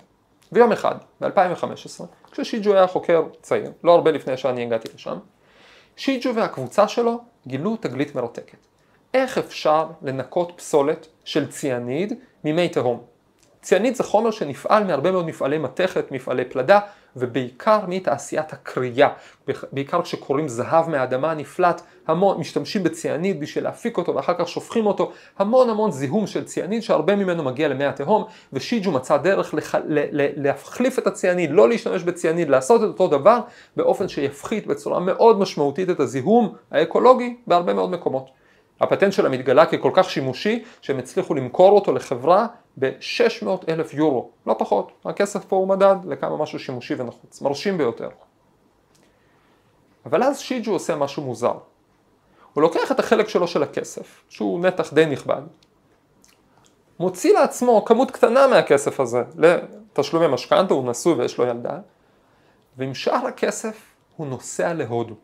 ויום 0.52 0.72
אחד, 0.72 0.94
ב-2015, 1.20 2.04
כששיג'ו 2.30 2.74
היה 2.74 2.86
חוקר 2.86 3.24
צעיר, 3.42 3.72
לא 3.84 3.92
הרבה 3.94 4.10
לפני 4.10 4.36
שאני 4.36 4.62
הגעתי 4.62 4.88
לשם, 4.94 5.18
שיג'ו 5.96 6.34
והקבוצה 6.34 6.88
שלו 6.88 7.20
גילו 7.46 7.76
תגלית 7.76 8.14
מרתקת. 8.14 8.66
איך 9.14 9.38
אפשר 9.38 9.86
לנקות 10.02 10.52
פסולת 10.56 11.06
של 11.24 11.50
ציאניד 11.50 12.12
ממי 12.44 12.68
תהום? 12.68 13.02
ציאניד 13.62 13.94
זה 13.94 14.04
חומר 14.04 14.30
שנפעל 14.30 14.84
מהרבה 14.84 15.10
מאוד 15.10 15.26
מפעלי 15.26 15.58
מתכת, 15.58 16.12
מפעלי 16.12 16.44
פלדה, 16.44 16.80
ובעיקר 17.16 17.78
מתעשיית 17.88 18.52
הקריאה. 18.52 19.08
בעיקר 19.72 20.02
כשקוראים 20.02 20.48
זהב 20.48 20.88
מהאדמה 20.88 21.34
נפלט, 21.34 21.82
המון, 22.06 22.40
משתמשים 22.40 22.82
בציאניד 22.82 23.40
בשביל 23.40 23.64
להפיק 23.64 23.98
אותו 23.98 24.14
ואחר 24.14 24.34
כך 24.38 24.48
שופכים 24.48 24.86
אותו, 24.86 25.12
המון 25.38 25.70
המון 25.70 25.90
זיהום 25.90 26.26
של 26.26 26.44
ציאניד 26.44 26.82
שהרבה 26.82 27.16
ממנו 27.16 27.42
מגיע 27.42 27.68
למי 27.68 27.84
התהום, 27.84 28.24
ושיג'ו 28.52 28.92
מצא 28.92 29.16
דרך 29.16 29.54
לח, 29.54 29.74
ל, 29.74 29.80
ל, 29.88 30.28
להחליף 30.36 30.98
את 30.98 31.06
הציאניד, 31.06 31.50
לא 31.50 31.68
להשתמש 31.68 32.02
בציאניד, 32.02 32.48
לעשות 32.48 32.80
את 32.82 32.86
אותו 32.86 33.08
דבר 33.08 33.40
באופן 33.76 34.08
שיפחית 34.08 34.66
בצורה 34.66 35.00
מאוד 35.00 35.38
משמעותית 35.38 35.90
את 35.90 36.00
הזיהום 36.00 36.54
האקולוגי 36.70 37.36
בהרבה 37.46 37.74
מאוד 37.74 37.90
מקומות. 37.90 38.45
הפטנט 38.80 39.12
שלה 39.12 39.28
מתגלה 39.28 39.66
ככל 39.66 39.90
כך 39.94 40.10
שימושי 40.10 40.64
שהם 40.80 40.98
הצליחו 40.98 41.34
למכור 41.34 41.70
אותו 41.70 41.92
לחברה 41.92 42.46
ב-600 42.76 43.48
אלף 43.68 43.94
יורו, 43.94 44.30
לא 44.46 44.56
פחות, 44.58 44.92
הכסף 45.04 45.44
פה 45.44 45.56
הוא 45.56 45.68
מדד 45.68 45.96
לכמה 46.04 46.36
משהו 46.36 46.58
שימושי 46.58 46.94
ונחוץ, 46.94 47.40
מרשים 47.42 47.78
ביותר. 47.78 48.08
אבל 50.06 50.22
אז 50.22 50.38
שיג'ו 50.38 50.72
עושה 50.72 50.96
משהו 50.96 51.22
מוזר. 51.22 51.54
הוא 52.52 52.62
לוקח 52.62 52.92
את 52.92 53.00
החלק 53.00 53.28
שלו 53.28 53.48
של 53.48 53.62
הכסף, 53.62 54.22
שהוא 54.28 54.60
נתח 54.60 54.92
די 54.92 55.06
נכבד, 55.06 55.42
מוציא 57.00 57.34
לעצמו 57.34 57.84
כמות 57.84 58.10
קטנה 58.10 58.46
מהכסף 58.46 59.00
הזה 59.00 59.22
לתשלומי 59.36 60.26
משכנתה, 60.26 60.74
הוא 60.74 60.90
נשוי 60.90 61.12
ויש 61.12 61.38
לו 61.38 61.46
ילדה, 61.46 61.78
ועם 62.76 62.94
שאר 62.94 63.26
הכסף 63.26 63.80
הוא 64.16 64.26
נוסע 64.26 64.72
להודו. 64.74 65.14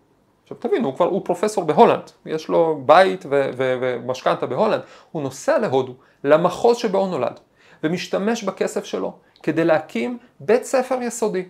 עכשיו 0.42 0.56
תבינו, 0.56 0.88
הוא 0.88 0.96
כבר, 0.96 1.06
הוא 1.06 1.24
פרופסור 1.24 1.64
בהולנד, 1.64 2.10
יש 2.26 2.48
לו 2.48 2.82
בית 2.86 3.24
ומשכנתה 3.28 4.46
בהולנד, 4.46 4.80
הוא 5.12 5.22
נוסע 5.22 5.58
להודו, 5.58 5.94
למחוז 6.24 6.76
שבו 6.76 6.98
הוא 6.98 7.08
נולד, 7.08 7.40
ומשתמש 7.84 8.44
בכסף 8.44 8.84
שלו 8.84 9.12
כדי 9.42 9.64
להקים 9.64 10.18
בית 10.40 10.64
ספר 10.64 10.98
יסודי. 11.02 11.44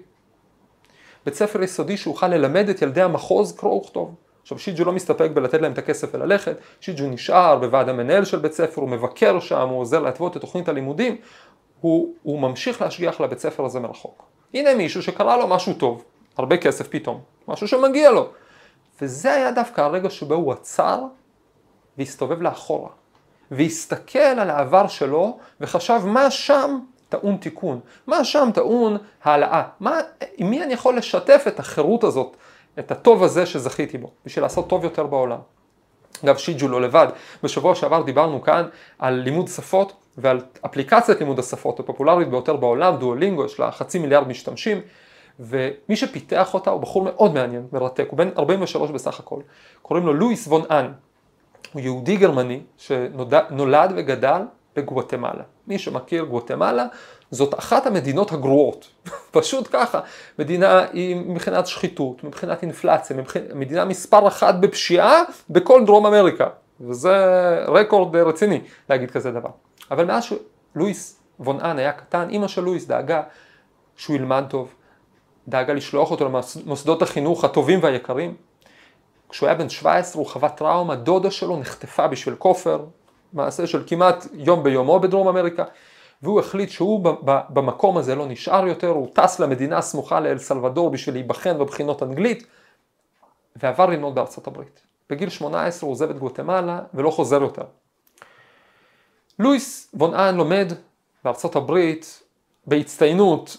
בית 1.25 1.35
ספר 1.35 1.63
יסודי 1.63 1.97
שאוכל 1.97 2.29
ללמד 2.29 2.69
את 2.69 2.83
ילדי 2.83 3.03
המחוז 3.03 3.57
קרוא 3.57 3.81
וכתוב. 3.81 4.15
עכשיו 4.43 4.59
שיג'ו 4.59 4.85
לא 4.85 4.93
מסתפק 4.93 5.31
בלתת 5.35 5.61
להם 5.61 5.73
את 5.73 5.79
הכסף 5.79 6.15
וללכת, 6.15 6.57
שיג'ו 6.81 7.07
נשאר 7.07 7.59
בוועד 7.59 7.89
המנהל 7.89 8.25
של 8.25 8.39
בית 8.39 8.53
ספר, 8.53 8.81
הוא 8.81 8.89
מבקר 8.89 9.41
שם, 9.41 9.69
הוא 9.69 9.81
עוזר 9.81 10.01
להתוות 10.01 10.37
את 10.37 10.41
תוכנית 10.41 10.69
הלימודים, 10.69 11.17
הוא, 11.81 12.15
הוא 12.23 12.41
ממשיך 12.41 12.83
להשגיח 12.83 13.21
לבית 13.21 13.39
ספר 13.39 13.65
הזה 13.65 13.81
מרחוק. 13.81 14.23
הנה 14.55 14.75
מישהו 14.75 15.03
שקרה 15.03 15.37
לו 15.37 15.49
משהו 15.49 15.75
טוב, 15.75 16.05
הרבה 16.39 16.57
כסף 16.57 16.89
פתאום, 16.89 17.21
משהו 17.49 17.69
שמגיע 17.69 18.11
לו. 18.11 18.29
וזה 19.03 19.35
היה 19.35 19.53
דווקא 19.53 19.81
הרגע 19.81 20.11
שבו 20.11 20.35
הוא 20.35 20.53
עצר 20.53 21.01
והסתובב 21.99 22.43
לאחורה. 22.43 22.89
והסתכל 23.51 24.19
על 24.19 24.51
העבר 24.51 24.87
שלו 24.87 25.39
וחשב 25.61 26.01
מה 26.05 26.31
שם 26.31 26.79
טעון 27.09 27.37
תיקון, 27.37 27.81
מה 28.07 28.25
שם 28.25 28.49
טעון 28.55 28.97
העלאה, 29.25 29.63
מה, 29.81 29.99
עם 30.37 30.51
מי 30.51 30.63
אני 30.63 30.73
יכול 30.75 30.97
לשתף 30.97 31.45
את 31.49 31.61
החירות 31.61 32.05
הזאת, 32.05 32.37
את 32.79 32.91
הטוב 32.91 33.23
הזה 33.23 33.47
שזכיתי 33.47 33.99
בו, 33.99 34.11
בשביל 34.27 34.45
לעשות 34.45 34.69
טוב 34.69 34.85
יותר 34.85 35.07
בעולם. 35.07 35.39
אגב 36.25 36.37
שיג'ו 36.37 36.69
לא 36.69 36.81
לבד, 36.81 37.07
בשבוע 37.43 37.75
שעבר 37.75 38.03
דיברנו 38.03 38.43
כאן 38.43 38.69
על 38.99 39.15
לימוד 39.15 39.49
שפות 39.49 39.93
ועל 40.19 40.41
אפליקציית 40.67 41.19
לימוד 41.21 41.39
השפות 41.39 41.81
הפופולרית 41.81 42.29
ביותר 42.29 42.57
בעולם, 42.57 42.97
דואלינגו, 42.97 43.45
יש 43.45 43.61
לה 43.61 43.71
חצי 43.71 43.99
מיליארד 43.99 44.29
משתמשים, 44.29 44.81
ומי 45.41 45.97
שפיתח 45.97 46.55
אותה 46.55 46.71
הוא 46.71 46.81
בחור 46.81 47.03
מאוד 47.03 47.35
מעניין, 47.35 47.67
מרתק, 47.73 48.07
הוא 48.11 48.19
בן 48.19 48.29
43 48.39 48.91
בסך 48.91 49.21
הכל, 49.21 49.41
קוראים 49.83 50.07
לו 50.07 50.15
לואיס 50.15 50.47
וון 50.47 50.63
אן, 50.71 50.93
הוא 51.73 51.81
יהודי 51.81 52.17
גרמני 52.17 52.61
שנולד 52.77 53.93
וגדל 53.97 54.43
בגואטמלה. 54.77 55.43
מי 55.67 55.79
שמכיר 55.79 56.25
גואטמלה 56.25 56.87
זאת 57.31 57.59
אחת 57.59 57.87
המדינות 57.87 58.33
הגרועות, 58.33 58.89
פשוט 59.31 59.69
ככה, 59.73 60.01
מדינה 60.39 60.85
היא 60.93 61.17
מבחינת 61.17 61.67
שחיתות, 61.67 62.25
מבחינת 62.25 62.63
אינפלציה, 62.63 63.17
מבחינת, 63.17 63.55
מדינה 63.55 63.85
מספר 63.85 64.29
אחת 64.29 64.55
בפשיעה 64.55 65.23
בכל 65.51 65.85
דרום 65.87 66.07
אמריקה, 66.07 66.47
וזה 66.81 67.15
רקורד 67.69 68.17
רציני 68.17 68.61
להגיד 68.91 69.11
כזה 69.11 69.31
דבר. 69.31 69.51
אבל 69.91 70.05
מאז 70.05 70.25
שלואיס 70.25 71.23
וון 71.41 71.61
אן 71.61 71.79
היה 71.79 71.93
קטן, 71.93 72.29
אימא 72.29 72.49
של 72.49 72.63
לואיס 72.63 72.87
דאגה 72.87 73.23
שהוא 73.97 74.17
ילמד 74.17 74.45
טוב, 74.49 74.75
דאגה 75.49 75.73
לשלוח 75.73 76.11
אותו 76.11 76.25
למוסדות 76.25 77.03
החינוך 77.03 77.45
הטובים 77.45 77.79
והיקרים. 77.83 78.35
כשהוא 79.29 79.47
היה 79.47 79.59
בן 79.59 79.69
17 79.69 80.23
הוא 80.23 80.31
חווה 80.31 80.49
טראומה, 80.49 80.95
דודה 80.95 81.31
שלו 81.31 81.57
נחטפה 81.57 82.09
בשביל 82.09 82.35
כופר, 82.35 82.85
מעשה 83.33 83.67
של 83.67 83.83
כמעט 83.87 84.27
יום 84.33 84.63
ביומו 84.63 85.01
בדרום 85.01 85.29
אמריקה, 85.29 85.65
והוא 86.23 86.41
החליט 86.41 86.71
שהוא 86.71 87.05
במקום 87.49 87.97
הזה 87.97 88.15
לא 88.15 88.27
נשאר 88.27 88.67
יותר, 88.67 88.89
הוא 88.89 89.09
טס 89.13 89.41
למדינה 89.41 89.79
הסמוכה 89.79 90.21
לאל 90.21 90.39
סלבדור 90.39 90.91
בשביל 90.91 91.15
להיבחן 91.15 91.59
בבחינות 91.59 92.03
אנגלית, 92.03 92.47
ועבר 93.57 93.87
ללמוד 93.87 94.15
בארצות 94.15 94.47
הברית. 94.47 94.81
בגיל 95.11 95.29
18 95.29 95.87
הוא 95.87 95.93
עוזב 95.93 96.11
את 96.11 96.19
גואטמלה 96.19 96.81
ולא 96.95 97.11
חוזר 97.11 97.43
יותר. 97.43 97.65
לואיס 99.39 99.91
וון 99.95 100.15
אן 100.15 100.37
לומד 100.37 100.73
בארצות 101.25 101.57
הברית 101.57 102.23
בהצטיינות 102.67 103.57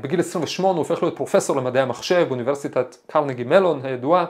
בגיל 0.00 0.20
28 0.20 0.78
הוא 0.78 0.78
הופך 0.78 1.02
להיות 1.02 1.16
פרופסור 1.16 1.56
למדעי 1.56 1.82
המחשב 1.82 2.24
באוניברסיטת 2.28 2.96
קרנגי 3.06 3.44
מלון 3.44 3.80
הידועה. 3.84 4.24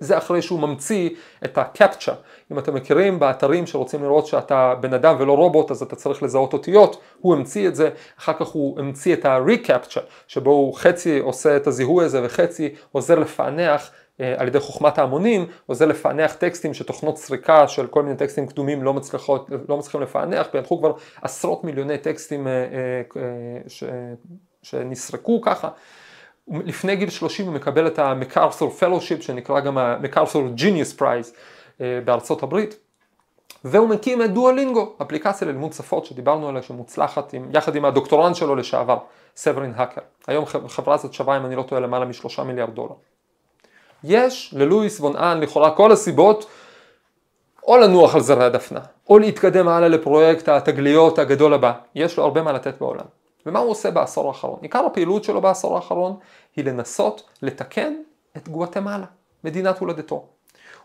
זה 0.00 0.18
אחרי 0.18 0.42
שהוא 0.42 0.60
ממציא 0.60 1.10
את 1.44 1.58
הקפצ'ה. 1.58 2.12
אם 2.52 2.58
אתם 2.58 2.74
מכירים 2.74 3.18
באתרים 3.18 3.66
שרוצים 3.66 4.02
לראות 4.02 4.26
שאתה 4.26 4.74
בן 4.80 4.94
אדם 4.94 5.16
ולא 5.18 5.32
רובוט 5.32 5.70
אז 5.70 5.82
אתה 5.82 5.96
צריך 5.96 6.22
לזהות 6.22 6.52
אותיות, 6.52 7.00
הוא 7.20 7.34
המציא 7.34 7.68
את 7.68 7.76
זה, 7.76 7.90
אחר 8.18 8.32
כך 8.32 8.46
הוא 8.46 8.80
המציא 8.80 9.14
את 9.14 9.24
ה-recapture 9.24 10.00
שבו 10.26 10.50
הוא 10.50 10.74
חצי 10.74 11.18
עושה 11.18 11.56
את 11.56 11.66
הזיהוי 11.66 12.04
הזה 12.04 12.20
וחצי 12.24 12.74
עוזר 12.92 13.18
לפענח 13.18 13.90
אה, 13.90 14.07
על 14.36 14.48
ידי 14.48 14.60
חוכמת 14.60 14.98
ההמונים, 14.98 15.46
עוזר 15.66 15.86
לפענח 15.86 16.34
טקסטים 16.34 16.74
שתוכנות 16.74 17.18
סריקה 17.18 17.68
של 17.68 17.86
כל 17.86 18.02
מיני 18.02 18.16
טקסטים 18.16 18.46
קדומים 18.46 18.82
לא, 18.82 18.94
מצליחות, 18.94 19.50
לא 19.68 19.76
מצליחים 19.76 20.00
לפענח, 20.00 20.46
פענחו 20.50 20.78
כבר 20.78 20.92
עשרות 21.22 21.64
מיליוני 21.64 21.98
טקסטים 21.98 22.46
אה, 22.46 22.52
אה, 22.52 23.22
ש, 23.68 23.84
שנסרקו 24.62 25.40
ככה. 25.40 25.68
לפני 26.48 26.96
גיל 26.96 27.10
30 27.10 27.46
הוא 27.46 27.54
מקבל 27.54 27.86
את 27.86 27.98
ה 27.98 28.05
MacArthur 28.05 28.70
Fellowship 28.70 29.22
שנקרא 29.22 29.60
גם 29.60 29.78
ה 29.78 29.85
MacArthur 29.85 30.48
Genius 30.48 30.92
Prize 30.92 31.32
בארצות 31.80 32.42
הברית 32.42 32.76
והוא 33.64 33.88
מקים 33.88 34.22
את 34.22 34.32
Duolingo, 34.32 34.96
אפליקציה 35.02 35.48
ללימוד 35.48 35.72
שפות 35.72 36.04
שדיברנו 36.04 36.48
עליה 36.48 36.62
שמוצלחת 36.62 37.32
עם, 37.32 37.50
יחד 37.52 37.76
עם 37.76 37.84
הדוקטורנט 37.84 38.36
שלו 38.36 38.56
לשעבר, 38.56 38.98
סברין 39.36 39.72
האקר. 39.76 40.00
היום 40.26 40.44
החברה 40.64 40.94
הזאת 40.94 41.12
שווה 41.12 41.36
אם 41.36 41.46
אני 41.46 41.56
לא 41.56 41.62
טועה 41.62 41.80
למעלה 41.80 42.04
משלושה 42.04 42.44
מיליארד 42.44 42.74
דולר. 42.74 42.94
יש 44.04 44.54
ללואיס 44.56 45.00
וון 45.00 45.16
אן 45.16 45.40
לכאורה 45.40 45.70
כל 45.70 45.92
הסיבות 45.92 46.46
או 47.66 47.76
לנוח 47.76 48.14
על 48.14 48.20
זרי 48.20 48.44
הדפנה, 48.44 48.80
או 49.10 49.18
להתקדם 49.18 49.68
הלאה 49.68 49.88
לפרויקט 49.88 50.48
התגליות 50.48 51.18
הגדול 51.18 51.54
הבא. 51.54 51.72
יש 51.94 52.16
לו 52.16 52.24
הרבה 52.24 52.42
מה 52.42 52.52
לתת 52.52 52.74
בעולם. 52.80 53.04
ומה 53.46 53.58
הוא 53.58 53.70
עושה 53.70 53.90
בעשור 53.90 54.28
האחרון? 54.28 54.58
עיקר 54.62 54.86
הפעילות 54.86 55.24
שלו 55.24 55.40
בעשור 55.40 55.76
האחרון 55.76 56.16
היא 56.56 56.64
לנסות 56.64 57.22
לתקן 57.42 57.94
את 58.36 58.48
גואטמלה, 58.48 59.06
מדינת 59.44 59.78
הולדתו. 59.78 60.26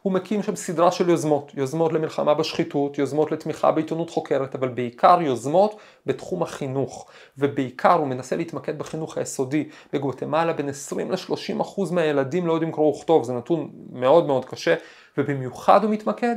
הוא 0.04 0.14
מקים 0.14 0.44
שם 0.44 0.56
סדרה 0.56 0.92
של 0.92 1.10
יוזמות, 1.10 1.52
יוזמות 1.56 1.94
למלחמה 1.94 2.34
בשחיתות, 2.34 2.98
יוזמות 2.98 3.32
לתמיכה 3.32 3.72
בעיתונות 3.72 4.10
חוקרת, 4.10 4.56
אבל 4.56 4.68
בעיקר 4.68 5.22
יוזמות 5.22 5.76
בתחום 6.06 6.44
החינוך, 6.44 7.08
ובעיקר 7.38 7.94
הוא 7.94 8.08
מנסה 8.08 8.36
להתמקד 8.36 8.80
בחינוך 8.80 9.18
היסודי. 9.18 9.70
בגואטמלה 9.94 10.54
בין 10.54 10.70
20 10.70 11.12
ל-30 11.12 11.62
אחוז 11.62 11.92
מהילדים 11.92 12.48
לא 12.48 12.54
יודעים 12.54 12.72
קרוא 12.72 12.96
וכתוב, 12.96 13.24
זה 13.24 13.34
נתון 13.34 13.70
מאוד 13.92 14.28
מאוד 14.28 14.46
קשה, 14.46 14.76
ובמיוחד 15.18 15.84
הוא 15.84 15.92
מתמקד 15.92 16.36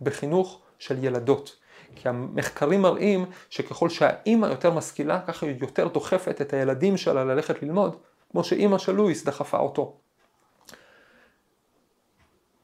בחינוך 0.00 0.60
של 0.78 1.04
ילדות. 1.04 1.56
כי 1.96 2.08
המחקרים 2.08 2.82
מראים 2.82 3.24
שככל 3.50 3.88
שהאימא 3.88 4.46
יותר 4.46 4.70
משכילה, 4.70 5.20
ככה 5.20 5.46
היא 5.46 5.56
יותר 5.60 5.88
דוחפת 5.88 6.40
את 6.40 6.52
הילדים 6.52 6.96
שלה 6.96 7.24
ללכת 7.24 7.62
ללמוד, 7.62 7.96
כמו 8.30 8.44
שאימא 8.44 8.78
של 8.78 8.92
לואיס 8.92 9.24
דחפה 9.24 9.58
אותו. 9.58 9.96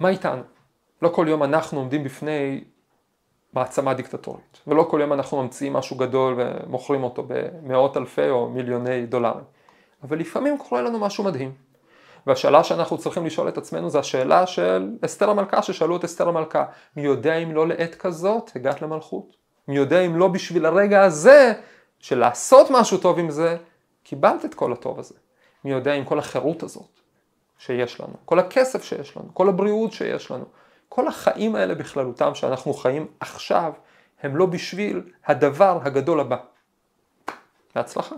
מה 0.03 0.09
איתנו? 0.09 0.43
לא 1.03 1.09
כל 1.09 1.27
יום 1.29 1.43
אנחנו 1.43 1.79
עומדים 1.79 2.05
בפני 2.05 2.65
מעצמה 3.53 3.95
דיקטטורית, 3.95 4.61
ולא 4.67 4.83
כל 4.91 4.99
יום 5.01 5.13
אנחנו 5.13 5.43
ממציאים 5.43 5.73
משהו 5.73 5.97
גדול 5.97 6.35
ומוכרים 6.39 7.05
אותו 7.05 7.27
במאות 7.29 7.97
אלפי 7.97 8.31
או 8.31 8.49
מיליוני 8.49 9.07
דולרים. 9.07 9.45
אבל 10.03 10.19
לפעמים 10.19 10.59
קורה 10.59 10.83
לנו 10.83 10.99
משהו 10.99 11.25
מדהים. 11.25 11.53
והשאלה 12.27 12.65
שאנחנו 12.65 12.99
צריכים 12.99 13.27
לשאול 13.27 13.49
את 13.49 13.59
עצמנו 13.59 13.91
זה 13.91 13.99
השאלה 13.99 14.47
של 14.47 14.91
אסתר 15.05 15.31
המלכה, 15.31 15.63
ששאלו 15.63 15.97
את 15.97 16.05
אסתר 16.05 16.29
המלכה, 16.29 16.65
מי 16.97 17.03
יודע 17.03 17.37
אם 17.37 17.53
לא 17.53 17.69
לעת 17.69 17.95
כזאת 17.95 18.51
הגעת 18.57 18.83
למלכות? 18.83 19.37
מי 19.69 19.77
יודע 19.77 20.01
אם 20.01 20.17
לא 20.17 20.29
בשביל 20.29 20.67
הרגע 20.67 21.03
הזה 21.03 21.53
של 21.99 22.19
לעשות 22.19 22.67
משהו 22.71 22.99
טוב 22.99 23.19
עם 23.19 23.31
זה, 23.31 23.57
קיבלת 24.03 24.45
את 24.45 24.55
כל 24.55 24.73
הטוב 24.73 24.99
הזה? 24.99 25.15
מי 25.65 25.71
יודע 25.71 25.93
אם 25.93 26.05
כל 26.05 26.19
החירות 26.19 26.63
הזאת 26.63 27.02
שיש 27.67 28.01
לנו, 28.01 28.15
כל 28.25 28.39
הכסף 28.39 28.85
שיש 28.85 29.17
לנו, 29.17 29.35
כל 29.35 29.49
הבריאות 29.49 29.93
שיש 29.93 30.31
לנו, 30.31 30.45
כל 30.89 31.09
החיים 31.09 31.55
האלה 31.55 31.75
בכללותם 31.75 32.35
שאנחנו 32.35 32.75
חיים 32.75 33.07
עכשיו, 33.21 33.73
הם 34.23 34.37
לא 34.37 34.47
בשביל 34.47 35.03
הדבר 35.27 35.79
הגדול 35.83 36.21
הבא. 36.21 36.37
בהצלחה. 37.75 38.17